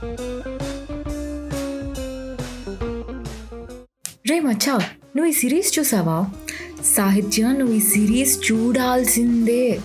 రే 0.00 0.06
మచ్చా 4.40 4.78
నువ్వు 5.16 5.26
ఈ 5.26 5.32
సిరీస్ 5.32 5.78
చూసావా? 5.78 6.26
సాహిత్య 6.84 7.42
నువ్వు 7.42 7.74
ఈ 7.74 7.80
సిరీస్ 7.80 8.52
చూడాల్సిందే. 8.52 9.80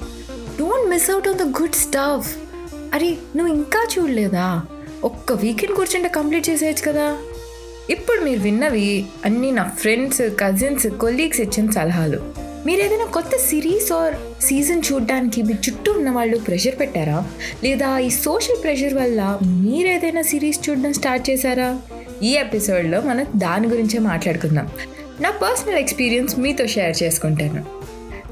Don't 0.59 0.89
miss 0.89 1.11
out 1.11 1.27
on 1.27 1.37
the 1.37 1.41
good 1.41 1.73
stuff 1.73 2.35
అరే 2.93 3.17
నువ్వు 3.35 3.53
ఇంకా 3.53 3.87
చూడలేదా? 3.97 4.61
ఒక్క 5.03 5.33
వీకెండ్ 5.33 5.75
కూర్చుంటే 5.75 6.07
కంప్లీట్ 6.07 6.49
చేసేయచ్చు 6.49 6.91
కదా. 6.91 7.17
ఇప్పుడు 7.89 8.21
మీరు 8.21 8.39
విన్నవి 8.39 9.05
అన్నీ 9.25 9.51
నా 9.51 9.63
ఫ్రెండ్స్ 9.63 10.21
కజిన్స్ 10.39 10.87
కొలీగ్స్ 10.87 11.41
ఇచ్చిన 11.41 11.71
సలహాలు. 11.71 12.34
మీరు 12.65 12.81
ఏదైనా 12.81 13.05
కొత్త 13.05 13.29
సిరీస్ 13.49 13.91
ఆర్ 13.91 14.43
సీజన్ 14.43 14.81
చూడడానికి 14.93 15.41
మీ 15.41 15.53
చుట్టూ 15.53 15.91
ఉన్న 15.91 16.09
వాళ్ళు 16.09 16.37
ప్రెషర్ 16.37 16.79
పెట్టారా? 16.79 17.25
లేదా 17.63 17.97
ఈ 17.97 18.09
సోషల్ 18.09 18.63
ప్రెషర్ 18.63 18.93
వల్ల 18.93 19.39
మీరు 19.43 19.87
ఏదైనా 19.87 20.21
సిరీస్ 20.21 20.69
చూడడం 20.69 20.93
స్టార్ట్ 20.93 21.29
చేశారా? 21.29 21.79
ఈ 22.23 22.31
ఎపిసోడ్లో 22.31 23.01
మనం 23.01 23.25
దాని 23.35 23.67
గురించే 23.67 23.99
మాట్లాడుకుందాం. 23.99 24.67
నా 25.21 25.31
పర్సనల్ 25.31 25.77
ఎక్స్పీరియన్స్ 25.77 26.39
మీతో 26.39 26.67
షేర్ 26.67 27.03
చేసుకుంటాను. 27.03 27.65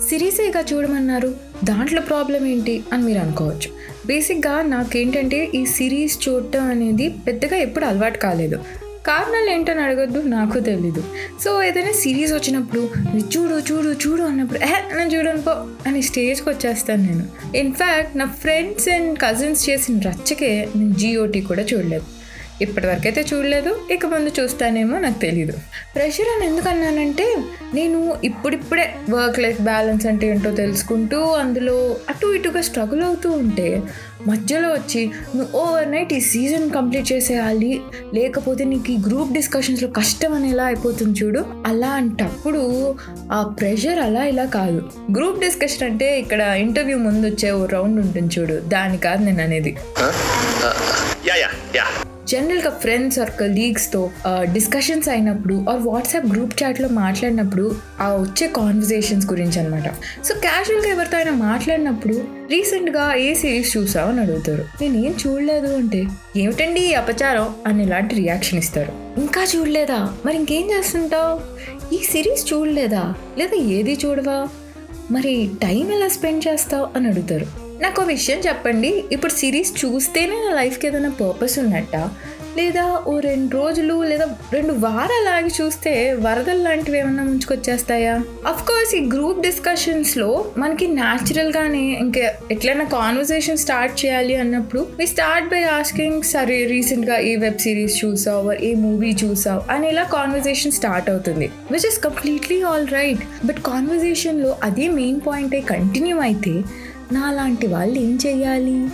సిరీసేగా 0.10 0.66
చూడమన్నారు. 0.74 1.36
దాంట్లో 1.64 2.02
ప్రాబ్లం 2.02 2.46
ఏంటి 2.46 2.84
అని 2.94 3.04
మీరు 3.04 3.20
అనుకోవచ్చు. 3.20 3.70
బేసిక్గా 4.06 4.62
నాకేంటంటే 4.62 5.52
ఈ 5.56 5.66
సిరీస్ 5.66 6.30
చూడటం 6.30 6.70
అనేది 6.70 7.10
పెద్దగా 7.10 7.56
ఎప్పుడు 7.56 7.86
అలవాటు 7.86 8.18
కాలేదు. 8.18 8.60
కారణాలు 9.06 9.50
ఏంటని 9.50 9.82
అడగొద్దు 9.82 10.20
నాకు 10.20 10.60
తెలీదు. 10.60 11.04
సో 11.44 11.64
ఏదైనా 11.64 11.92
సిరీస్ 11.92 12.34
వచ్చినప్పుడు 12.34 12.84
చూడు 13.34 13.56
చూడు 13.72 13.90
చూడు 14.04 14.22
అన్నప్పుడు 14.22 14.60
ఏ 14.60 14.72
నేను 14.98 15.10
చూడను 15.16 15.42
పో 15.42 15.54
అని 15.88 16.02
స్టేజ్కి 16.02 16.50
వచ్చేస్తాను 16.50 17.04
నేను. 17.04 17.26
ఇన్ఫ్యాక్ట్ 17.58 18.18
నా 18.18 18.26
ఫ్రెండ్స్ 18.26 18.90
అండ్ 18.90 19.20
కజిన్స్ 19.20 19.70
చేసిన 19.70 20.00
రచ్చకే 20.00 20.70
నేను 20.76 20.94
జిఓటీ 20.94 21.42
కూడా 21.42 21.66
చూడలేదు. 21.74 22.06
ఇప్పటివరకు 22.62 23.08
అయితే 23.08 23.26
చూడలేదు. 23.34 23.80
ఇక 23.92 24.06
ముందు 24.06 24.42
చూస్తానేమో 24.42 25.00
నాకు 25.00 25.20
తెలీదు. 25.20 25.54
ప్రెషర్ 25.96 26.30
అని 26.36 26.46
ఎందుకన్నానంటే 26.46 27.38
నేను 27.74 28.18
ఇప్పుడిప్పుడే 28.24 28.96
వర్క్ 29.10 29.40
లైఫ్ 29.40 29.62
బ్యాలెన్స్ 29.62 30.08
అంటే 30.08 30.30
ఏంటో 30.30 30.52
తెలుసుకుంటూ 30.52 31.20
అందులో 31.20 31.96
అటు 32.10 32.34
ఇటుగా 32.34 32.62
స్ట్రగుల్ 32.62 33.04
అవుతూ 33.04 33.32
ఉంటే 33.32 33.84
మధ్యలో 34.28 34.70
వచ్చి 34.70 35.12
నువ్వు 35.36 35.60
ఓవర్ 35.60 35.92
నైట్ 35.92 36.14
ఈ 36.14 36.20
సీజన్ 36.20 36.70
కంప్లీట్ 36.72 37.12
చేసేయాలి 37.12 37.82
లేకపోతే 38.14 38.64
నీకు 38.64 38.92
ఈ 38.92 38.98
గ్రూప్ 39.08 39.34
డిస్కషన్స్లో 39.34 39.90
కష్టం 39.90 40.34
అనేలా 40.34 40.64
అయిపోతుంది 40.64 41.20
చూడు. 41.24 41.46
అలాంటప్పుడు 41.66 42.96
ఆ 43.32 43.44
ప్రెషర్ 43.44 44.00
అలా 44.00 44.26
ఇలా 44.26 44.46
కాదు. 44.46 44.92
గ్రూప్ 45.12 45.40
డిస్కషన్ 45.40 45.84
అంటే 45.84 46.20
ఇక్కడ 46.20 46.42
ఇంటర్వ్యూ 46.42 46.98
ముందు 46.98 47.28
వచ్చే 47.28 47.52
ఓ 47.52 47.66
రౌండ్ 47.66 48.00
ఉంటుంది 48.00 48.40
చూడు. 48.40 48.54
దాని 48.54 48.98
కాదు 48.98 49.24
నేను 49.24 49.44
అనేది. 49.44 49.78
Uh, 49.98 50.14
uh, 50.70 52.13
జనరల్గా 52.28 52.70
ఫ్రెండ్స్ 52.70 53.20
ఆర్ 53.20 53.32
కలీగ్స్తో 53.40 54.12
డిస్కషన్స్ 54.28 55.10
అయినప్పుడు 55.10 55.66
ఆర్ 55.70 55.82
వాట్సాప్ 55.82 56.26
గ్రూప్ 56.26 56.64
చాట్లో 56.64 56.90
మాట్లాడినప్పుడు 56.90 57.76
ఆ 58.00 58.10
వచ్చే 58.10 58.48
కాన్వర్జేషన్స్ 58.48 59.28
గురించి 59.28 59.60
అనమాట 59.60 59.90
సో 60.24 60.40
క్యాజువల్గా 60.40 60.90
ఎవరితో 60.90 61.18
అయినా 61.18 61.32
మాట్లాడినప్పుడు 61.32 62.14
రీసెంట్గా 62.50 63.14
ఏ 63.14 63.34
సిరీస్ 63.34 63.78
చూసావు 63.78 64.10
అని 64.10 64.20
అడుగుతారు. 64.20 64.66
నేను 64.82 64.98
ఏం 64.98 65.16
చూడలేదు 65.28 65.78
అంటే 65.78 66.06
ఏమిటండి 66.38 66.80
ఈ 66.80 66.94
అపచారం? 66.94 67.56
అని 67.68 67.84
ఇలాంటి 67.84 68.16
రియాక్షన్ 68.16 68.60
ఇస్తారు. 68.60 69.20
ఇంకా 69.20 69.48
చూడలేదా? 69.56 70.14
మరి 70.26 70.36
ఇంకేం 70.36 70.72
చేస్తుంటావు? 70.78 71.40
ఈ 71.96 71.98
సిరీస్ 71.98 72.54
చూడలేదా? 72.54 73.14
లేదా 73.38 73.64
ఏది 73.64 74.00
చూడవా? 74.06 74.48
మరి 75.12 75.50
టైం 75.62 75.92
ఎలా 75.92 76.08
స్పెండ్ 76.08 76.48
చేస్తావు? 76.48 76.88
అని 76.96 77.08
అడుగుతారు. 77.08 77.63
నాకు 77.84 78.02
ఒక 78.02 78.08
విషయం 78.08 78.40
చెప్పండి. 78.40 79.04
ఇప్పుడు 79.12 79.32
సిరీస్ 79.32 79.86
చూస్తేనే 79.86 80.36
నా 80.36 80.56
లైఫ్కి 80.56 80.88
ఏదైనా 80.88 81.10
పర్పస్ 81.10 81.60
ఉన్నట్ట? 81.60 81.96
లేదా 82.58 83.04
ఓ 83.08 83.20
రెండు 83.20 83.56
రోజులు 83.56 84.04
లేదా 84.04 84.28
రెండు 84.54 84.74
వారాలు 84.74 85.30
ఆగి 85.30 85.52
చూస్తే 85.62 86.14
వరదలు 86.14 86.64
లాంటివి 86.64 86.98
ఏమన్నా 87.00 87.24
ముంచుకొచ్చేస్తాయా? 87.24 88.14
అఫ్ 88.48 88.68
కోర్స్ 88.68 88.96
ఈ 88.96 89.10
గ్రూప్ 89.14 89.42
డిస్కషన్స్లో 89.42 90.46
మనకి 90.58 90.88
న్యాచురల్గానే 90.88 91.82
ఇంకా 91.82 92.32
ఎట్లైనా 92.52 92.84
కాన్వర్సేషన్ 92.84 93.58
స్టార్ట్ 93.58 94.06
చేయాలి 94.06 94.36
అన్నప్పుడు 94.36 94.88
వి 95.00 95.08
స్టార్ట్ 95.08 95.50
బై 95.50 95.64
ఆస్కింగ్ 95.64 96.22
సరే 96.24 96.66
రీసెంట్గా 96.66 97.18
ఏ 97.18 97.36
వెబ్ 97.36 97.58
సిరీస్ 97.58 98.06
చూసావు? 98.06 98.52
ఏ 98.52 98.74
మూవీ 98.76 99.16
చూసావు? 99.24 99.72
అని 99.72 99.90
ఇలా 99.90 100.04
కాన్వర్సేషన్ 100.04 100.72
స్టార్ట్ 100.72 101.10
అవుతుంది 101.10 101.52
which 101.72 101.88
is 101.88 102.00
completely 102.04 102.62
all 102.62 102.88
right 102.88 103.46
but 103.46 103.58
కాన్వర్సేషన్లో 103.58 104.56
అదే 104.64 104.88
మెయిన్ 104.88 105.22
పాయింటే 105.28 105.62
కంటిన్యూ 105.62 106.20
అయితే 106.20 106.62
నా 107.12 107.32
లాంటి 107.32 107.68
వాళ్ళు 107.68 108.00
ఏం 108.00 108.20
చేయాలి? 108.28 108.88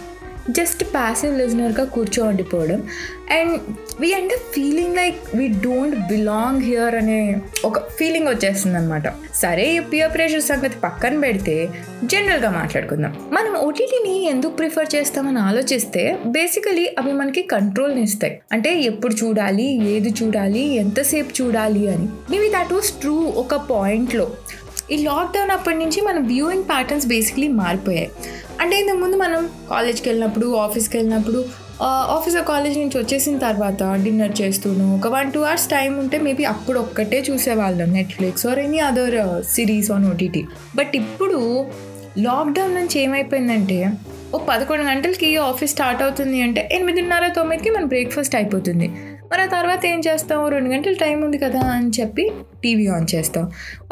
జస్ట్ 0.50 0.84
ప్యాసివ్ 0.84 1.38
లిజనర్గా 1.38 1.86
కూర్చోండిపోవడం. 1.86 2.84
And 3.32 3.60
we 4.00 4.14
and 4.14 4.32
feeling 4.32 4.96
like 4.96 5.16
we 5.36 5.48
don't 5.48 5.96
belong 6.08 6.62
here 6.62 6.96
అనే 6.96 7.38
ఒక 7.66 7.80
ఫీలింగ్ 7.80 8.28
వచ్చేస్తుంది 8.28 8.78
అనమాట 8.78 9.04
సరే 9.36 9.76
ఈ 9.76 9.80
పియర్ 9.80 10.14
ప్రెషర్ 10.14 10.42
సంగతి 10.42 10.78
పక్కన 10.84 11.20
పెడితే 11.20 11.70
జనరల్గా 12.04 12.50
మాట్లాడుకుందాం. 12.50 13.16
మనం 13.32 13.56
ఓటీటీని 13.56 14.26
ఎందుకు 14.26 14.52
ప్రిఫర్ 14.52 14.96
చేస్తామని 14.96 15.40
ఆలోచిస్తే 15.40 16.18
బేసికలీ 16.26 16.96
అవి 17.00 17.14
మనకి 17.14 17.42
కంట్రోల్ని 17.42 18.04
ఇస్తాయి. 18.04 18.40
అంటే 18.52 18.82
ఎప్పుడు 18.82 19.26
చూడాలి 19.26 19.90
ఏది 19.90 20.14
చూడాలి 20.24 20.76
ఎంతసేపు 20.76 21.44
చూడాలి 21.44 21.88
అని. 21.88 22.08
మేబీ 22.32 22.50
దట్ 22.50 22.74
వాస్ 22.74 22.92
ట్రూ 22.92 23.16
ఒక 23.16 23.56
పాయింట్లో 23.56 24.32
ఈ 24.92 24.98
లాక్డౌన్ 25.04 25.52
అప్పటి 25.52 25.78
నుంచి 25.78 26.02
మన 26.02 26.20
వ్యూయింగ్ 26.32 26.64
ప్యాటర్న్స్ 26.64 27.08
బేసిక్లీ 27.08 27.48
మారిపోయాయి. 27.48 28.10
అంటే 28.62 28.80
ఇంతకుముందు 28.80 29.18
మనం 29.18 29.50
కాలేజ్కి 29.70 30.10
వెళ్ళినప్పుడు 30.10 30.48
ఆఫీస్కి 30.66 30.98
వెళ్ళినప్పుడు 30.98 31.42
ఆఫీస్ 32.16 32.36
కాలేజ్ 32.48 32.78
నుంచి 32.80 32.98
వచ్చేసిన 32.98 33.38
తర్వాత 33.38 33.84
డిన్నర్ 34.04 34.42
చేస్తూను 34.42 34.96
ఒక 34.96 35.08
వన్ 35.08 35.32
టూ 35.32 35.42
అవర్స్ 35.42 35.68
టైం 35.70 36.00
ఉంటే 36.00 36.18
మేబీ 36.18 36.44
అప్పుడు 36.44 36.80
ఒక్కటే 36.80 37.20
చూసేవాళ్ళం 37.30 37.94
Netflix 37.94 38.48
or 38.48 38.60
any 38.60 38.80
other 38.80 39.44
series 39.44 39.92
on 39.92 40.08
OTT 40.12 40.46
but 40.76 40.96
ఇప్పుడు 40.96 41.38
లాక్డౌన్ 42.18 42.76
నుంచి 42.76 43.00
ఏమైపోయిందంటే 43.00 43.80
ఓ 44.34 44.38
పదకొండు 44.38 44.84
గంటలకి 44.84 45.38
ఆఫీస్ 45.38 45.72
స్టార్ట్ 45.72 46.04
అవుతుంది 46.04 46.42
అంటే 46.42 46.70
ఎనిమిదిన్నర 46.72 47.28
తొమ్మిదికి 47.28 47.70
మన 47.70 47.84
బ్రేక్ఫాస్ట్ 47.84 48.36
అయిపోతుంది. 48.36 48.90
మరి 49.32 49.42
ఆ 49.42 49.46
తర్వాత 49.46 49.86
ఏం 49.86 50.00
చేస్తాం? 50.00 50.48
రెండు 50.48 50.70
గంటల 50.70 50.94
టైం 50.94 51.18
ఉంది 51.24 51.38
కదా 51.38 51.60
అని 51.60 51.90
చెప్పి 52.00 52.24
టీవీ 52.64 52.88
ఆన్ 52.88 53.08
చేస్తాం. 53.16 53.44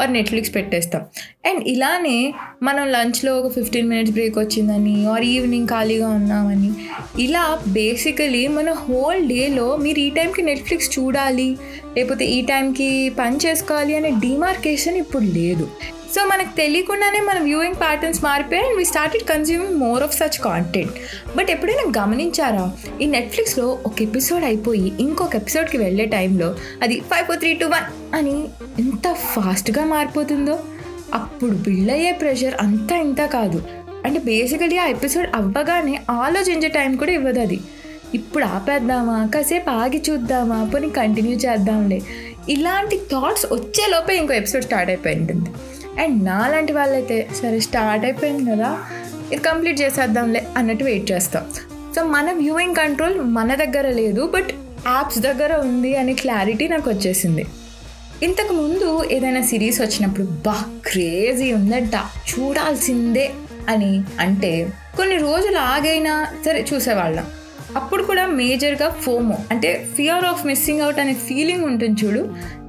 ఆర్ 0.01 0.11
నెట్ఫ్లిక్స్ 0.11 0.55
పెట్టేస్తాం. 0.55 1.01
అండ్ 1.45 1.61
ఇలానే 1.67 2.33
మనం 2.63 2.87
లంచ్లో 2.87 3.39
ఒక 3.39 3.51
ఫిఫ్టీన్ 3.53 3.89
మినిట్స్ 3.89 4.13
బ్రేక్ 4.13 4.37
వచ్చిందని 4.39 5.05
ఆర్ 5.05 5.23
ఈవినింగ్ 5.23 5.67
ఖాళీగా 5.67 6.09
ఉన్నామని 6.09 6.71
ఇలా 7.19 7.59
బేసికలీ 7.67 8.47
మన 8.47 8.71
హోల్ 8.71 9.21
డేలో 9.27 9.77
మీరు 9.77 9.99
ఈ 9.99 10.09
టైంకి 10.09 10.41
నెట్ఫ్లిక్స్ 10.41 10.99
చూడాలి 10.99 11.49
లేకపోతే 11.97 12.25
ఈ 12.25 12.41
టైంకి 12.41 13.09
పని 13.19 13.37
చేసుకోవాలి 13.45 13.95
అనే 13.95 14.09
డిమార్కేషన్ 14.09 14.97
ఇప్పుడు 14.97 15.23
లేదు. 15.23 15.67
సో 16.17 16.25
మనకు 16.25 16.57
తెలియకుండానే 16.57 17.19
మన 17.19 17.39
వ్యూయింగ్ 17.39 17.75
ప్యాటర్న్స్ 17.75 18.23
మారిపోయి 18.23 18.61
and 18.61 18.77
we 18.77 18.85
started 18.85 19.23
consuming 19.23 19.77
more 19.77 20.03
of 20.03 20.17
such 20.17 20.39
content 20.39 20.91
but 21.37 21.51
ఎప్పుడైనా 21.51 22.03
గమనించారా? 22.03 22.71
ఈ 23.01 23.05
నెట్ఫ్లిక్స్లో 23.05 23.79
ఒక 23.85 24.01
ఎపిసోడ్ 24.01 24.43
అయిపోయి 24.43 24.93
ఇంకొక 24.99 25.35
ఎపిసోడ్కి 25.35 25.77
వెళ్ళే 25.77 26.05
టైంలో 26.05 26.55
అది 26.83 26.99
five 26.99 27.25
four 27.25 27.39
three 27.39 27.53
two 27.53 27.67
one 27.67 28.15
అని 28.15 28.47
ఎంత 28.79 29.13
ఫాస్ట్గా 29.13 29.85
మారిపోతుందో? 29.85 30.59
అప్పుడు 31.13 31.51
బిల్డ్ 31.51 31.91
అయ్యే 31.91 32.11
ప్రెషర్ 32.11 32.53
అంతా 32.59 32.97
ఇంత 32.97 33.25
కాదు. 33.25 33.63
అంటే 34.05 34.19
బేసికలీ 34.19 34.77
ఆ 34.77 34.85
ఎపిసోడ్ 34.85 35.29
అవ్వగానే 35.35 36.01
ఆలోచించే 36.09 36.67
టైం 36.67 36.95
కూడా 36.95 37.11
ఇవ్వదు 37.11 37.39
అది. 37.39 37.59
ఇప్పుడు 38.13 38.43
ఆపేద్దామా? 38.43 39.29
కాసేపు 39.35 39.69
ఆగి 39.69 40.01
చూద్దామా? 40.09 40.69
పోనీ 40.73 40.89
కంటిన్యూ 40.89 41.33
చేద్దాంలే. 41.33 42.01
ఇలాంటి 42.49 42.97
థాట్స్ 42.97 43.45
వచ్చేలోపే 43.51 44.17
ఇంకో 44.17 44.33
ఎపిసోడ్ 44.33 44.63
స్టార్ట్ 44.63 44.89
అయిపోయి 44.89 45.15
ఉంటుంది. 45.15 45.49
అండ్ 45.99 46.25
నాలాంటి 46.25 46.73
వాళ్ళైతే 46.73 47.27
సరే 47.41 47.59
స్టార్ట్ 47.59 48.05
అయిపోయింది 48.05 48.51
కదా 48.51 48.69
ఇది 49.31 49.41
కంప్లీట్ 49.43 49.81
చేసేద్దాంలే 49.81 50.47
అన్నట్టు 50.57 50.83
వెయిట్ 50.83 51.11
చేస్తాం. 51.11 51.45
సో 51.95 52.03
మన 52.03 52.31
వ్యూయింగ్ 52.31 52.75
కంట్రోల్ 52.75 53.21
మన 53.21 53.55
దగ్గర 53.55 53.87
లేదు 54.01 54.31
బట్ 54.35 54.51
యాప్స్ 54.87 55.19
దగ్గర 55.19 55.53
ఉంది 55.55 55.95
అనే 55.95 56.13
క్లారిటీ 56.13 56.67
నాకు 56.67 56.89
వచ్చేసింది. 56.89 57.45
ఇంతకు 58.23 58.53
ముందు 58.53 59.03
ఏదైనా 59.11 59.41
సిరీస్ 59.41 59.81
వచ్చినప్పుడు 59.81 60.27
బా 60.45 60.63
క్రేజీ 60.85 61.53
ఉందంట 61.53 61.95
చూడాల్సిందే 62.29 63.31
అని 63.69 64.03
అంటే 64.19 64.51
కొన్ని 64.97 65.17
రోజులు 65.17 65.57
ఆగైనా 65.57 66.13
సరే 66.45 66.65
చూసేవాళ్ళం. 66.73 67.27
అప్పుడు 67.77 68.03
కూడా 68.03 68.23
మేజర్గా 68.25 68.89
ఫోమో 68.89 69.35
అంటే 69.51 69.69
ఫియర్ 69.97 70.25
ఆఫ్ 70.25 70.45
మిస్సింగ్ 70.45 70.81
అవుట్ 70.81 70.99
అనే 70.99 71.13
ఫీలింగ్ 71.13 71.63
ఉంటుంది 71.63 72.05
చూడు. 72.05 72.21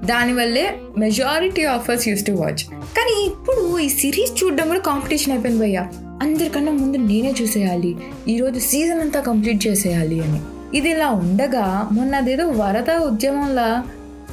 దానివల్లే 0.04 0.64
majority 0.98 1.64
of us 1.64 2.08
used 2.08 2.26
to 2.26 2.32
watch 2.32 2.62
కానీ 2.98 3.14
ఇప్పుడు 3.26 3.78
ఈ 3.78 3.88
సిరీస్ 3.88 4.44
చూడడం 4.44 4.66
కూడా 4.68 4.80
కాంపిటీషన్ 4.80 5.32
అయిపోయింది 5.32 5.62
భయ్యా. 5.62 5.82
అందరికన్నా 6.22 6.72
ముందు 6.72 6.96
నేనే 6.96 7.34
చూసేయాలి. 7.42 7.96
ఈరోజు 8.28 8.58
సీజన్ 8.58 9.00
అంతా 9.00 9.20
కంప్లీట్ 9.20 9.66
చేసేయాలి 9.66 10.20
అని. 10.24 10.40
ఇది 10.74 10.90
ఇలా 10.90 11.08
ఉండగా 11.10 11.88
మొన్న 11.92 12.14
అదేదో 12.14 12.46
వరద 12.48 12.90
ఉద్యమంలా 12.90 13.68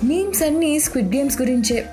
మీమ్స్ 0.04 0.44
అన్నీ 0.44 0.80
స్క్విడ్ 0.80 1.16
గేమ్స్ 1.16 1.42
గురించే. 1.42 1.86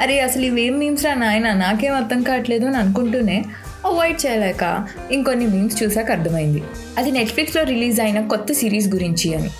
అరే 0.00 0.20
అసలు 0.20 0.44
ఇవేం 0.44 0.78
మీమ్స్ 0.78 1.04
రా 1.04 1.14
నాయన? 1.14 1.52
నాకేం 1.52 1.94
అర్థం 1.94 2.22
కావట్లేదు 2.22 2.66
అని 2.66 2.76
అనుకుంటూనే 2.76 3.44
అవాయిడ్ 3.86 4.26
చేయలేక 4.26 4.88
ఇంకొన్ని 5.10 5.46
మీమ్స్ 5.46 5.82
చూసాక 5.82 6.10
అర్థమైంది. 6.10 6.62
అది 6.98 7.10
నెట్ఫ్లిక్స్లో 7.10 7.62
రిలీజ్ 7.62 8.00
అయిన 8.00 8.20
కొత్త 8.26 8.52
సిరీస్ 8.52 8.88
గురించి 8.88 9.34
అని. 9.34 9.50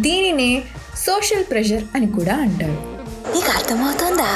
దీనినే 0.00 0.62
సోషల్ 0.96 1.44
ప్రెషర్ 1.50 1.84
అని 1.94 2.06
కూడా 2.06 2.34
అంటారు. 2.34 2.78
నీకు 3.34 3.50
అర్థమవుతోందా 3.58 4.32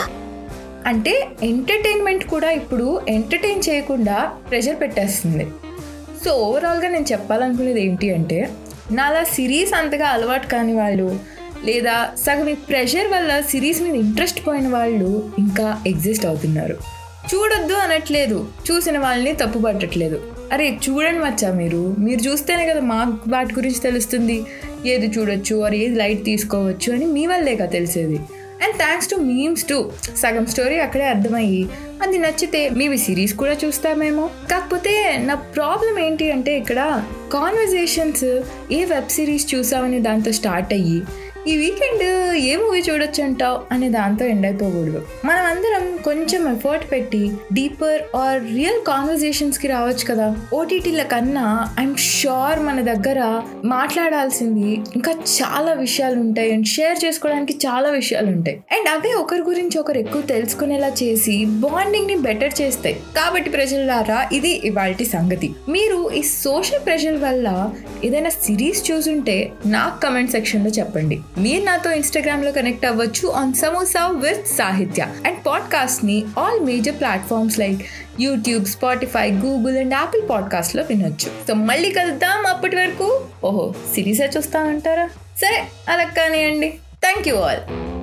అంటే 0.87 1.29
ఎంటర్టైన్మెంట్ 1.43 2.25
కూడా 2.25 2.51
ఇప్పుడు 2.51 3.01
ఎంటర్టైన్ 3.09 3.63
చేయకుండా 3.69 4.17
ప్రెషర్ 4.51 4.81
పెట్టేస్తుంది. 4.81 5.47
సో 6.25 6.31
ఓవరాల్గా 6.31 6.89
నేను 6.89 7.07
చెప్పాలనుకునేది 7.13 7.87
ఏంటి 7.87 8.15
అంటే 8.15 8.51
నాలా 8.93 9.25
సిరీస్ 9.25 9.73
అంతగా 9.75 10.09
అలవాటు 10.09 10.47
కాని 10.47 10.73
వాళ్ళు 10.73 11.09
లేదా 11.65 11.95
సగం 12.27 12.49
ఈ 12.49 12.55
ప్రెషర్ 12.55 13.09
వల్ల 13.09 13.41
సిరీస్ 13.41 13.83
మీద 13.83 13.95
ఇంట్రెస్ట్ 13.95 14.47
పోయిన 14.47 14.69
వాళ్ళు 14.69 15.31
ఇంకా 15.39 15.83
ఎగ్జిస్ట్ 15.87 16.27
అవుతున్నారు. 16.27 16.77
చూడొద్దు 17.31 17.75
అనట్లేదు. 17.75 18.47
చూసిన 18.71 18.99
వాళ్ళని 18.99 19.33
తప్పు 19.33 19.59
పట్టట్లేదు 19.59 20.21
అరే 20.53 20.79
చూడండి 20.85 21.19
మచ్చా 21.19 21.53
మీరు. 21.53 21.97
మీరు 21.99 22.21
చూస్తేనే 22.21 22.67
కదా 22.67 22.81
మాకు 22.81 23.31
వాటి 23.31 23.55
గురించి 23.55 23.81
తెలుస్తుంది. 23.81 24.47
ఏది 24.87 25.07
చూడొచ్చు 25.07 25.65
ఆర్ 25.65 25.75
ఏది 25.75 25.95
లైట్ 25.95 26.25
తీసుకోవచ్చు 26.25 26.93
అని 26.93 27.07
మీ 27.07 27.27
వల్లేగా 27.27 27.67
తెలిసేది. 27.67 28.21
And 28.65 28.77
thanks 28.77 29.11
to 29.11 29.17
memes 29.17 29.65
to 29.69 29.93
సగం 30.17 30.47
స్టోరీ 30.47 30.77
అక్కడే 30.79 31.05
అర్థమయ్యి. 31.05 31.69
అది 32.03 32.19
నచ్చితే 32.19 32.69
మేబీ 32.69 32.99
సిరీస్ 32.99 33.35
కూడా 33.35 33.57
చూస్తామేమో. 33.65 34.31
కాకపోతే 34.51 35.19
నా 35.25 35.35
ప్రాబ్లం 35.35 35.99
ఏంటి 35.99 36.31
అంటే 36.31 36.59
ఇక్కడ 36.59 37.05
కాన్వర్జేషన్స్ 37.33 38.25
ఏ 38.73 38.85
వెబ్ 38.85 39.09
సిరీస్ 39.09 39.55
చూసామని 39.55 40.01
దాంతో 40.01 40.33
స్టార్ట్ 40.33 40.73
అయ్యి 40.73 41.03
ఈ 41.49 41.57
వీకెండ్ 41.57 42.37
ఏ 42.37 42.57
మూవీ 42.57 42.81
చూడొచ్చు 42.81 43.25
అంటావు 43.25 43.75
అనే 43.75 43.89
దాంతో 43.89 44.25
ఎండ్ 44.25 44.47
అయిపోకూడదు. 44.47 45.03
మనం 45.25 45.44
అందరం 45.55 45.97
కొంచెం 46.05 46.57
ఎఫర్ట్ 46.57 46.93
పెట్టి 46.93 47.31
డీపర్ 47.53 48.17
ఆర్ 48.17 48.43
రియల్ 48.43 48.87
కాన్వర్జేషన్స్కి 48.87 49.69
రావచ్చు 49.69 50.05
కదా. 50.11 50.37
ఓటీటీల 50.55 51.03
కన్నా 51.03 51.75
ఐఎమ్ 51.81 51.97
షూర్ 51.97 52.59
మన 52.59 52.81
దగ్గర 52.81 53.43
మాట్లాడాల్సింది 53.65 54.71
ఇంకా 54.71 55.13
చాలా 55.13 55.73
విషయాలు 55.73 56.17
ఉంటాయి 56.21 56.53
అండ్ 56.53 56.67
షేర్ 56.67 57.05
చేసుకోవడానికి 57.05 57.53
చాలా 57.67 57.89
విషయాలు 57.89 58.27
ఉంటాయి. 58.27 58.57
అండ్ 58.57 58.89
అవే 58.89 59.13
ఒకరి 59.15 59.41
గురించి 59.41 59.79
ఒకరు 59.79 59.99
ఎక్కువ 59.99 60.23
తెలుసుకునేలా 60.23 60.89
చేసి 60.89 61.45
బాండింగ్ని 61.45 62.17
బెటర్ 62.17 62.53
చేస్తాయి. 62.61 62.95
కాబట్టి 62.95 63.51
ప్రజలారా 63.51 64.29
ఇది 64.33 64.51
ఇవాల్టి 64.51 65.05
సంగతి. 65.05 65.55
మీరు 65.69 66.11
ఈ 66.11 66.23
సోషల్ 66.23 66.85
ప్రెషర్ 66.87 67.17
వల్ల 67.17 67.73
ఏదైనా 68.05 68.31
సిరీస్ 68.31 68.91
చూసుంటే 68.91 69.53
నాకు 69.67 70.01
కమెంట్ 70.01 70.31
సెక్షన్లో 70.31 70.71
చెప్పండి. 70.71 71.21
మీరు 71.39 71.65
నాతో 71.65 71.93
ఇన్స్టాగ్రామ్లో 71.93 72.53
కనెక్ట్ 72.53 72.87
అవ్వచ్చు 72.87 73.29
on 73.29 73.55
samosa 73.55 74.07
with 74.09 74.47
Sahitya 74.47 75.03
and 75.27 75.44
పాడ్కాస్ట్ని 75.47 76.25
all 76.39 76.61
major 76.61 76.95
platforms 76.95 77.59
like 77.59 77.81
YouTube 78.21 78.65
Spotify 78.65 79.31
Google 79.31 79.79
and 79.79 79.95
Apple 79.95 80.29
పాడ్కాస్ట్లో 80.31 80.83
వినొచ్చు. 80.83 81.31
సో 81.49 81.55
మళ్ళీ 81.55 81.91
కలుద్దాం 81.91 82.47
అప్పటి 82.47 82.77
వరకు. 82.77 83.21
ఓహో 83.45 83.75
సిరీసే 83.95 84.31
చూస్తామంటారా 84.37 85.07
సరే 85.39 85.65
అలా 85.89 86.05
కానివ్వండి 86.05 86.69
థ్యాంక్ 87.03 87.29
యూ 87.29 87.37
ఆల్ 87.37 87.94